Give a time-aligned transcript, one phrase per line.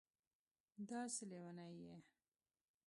[0.89, 1.95] دا څه لېونی یې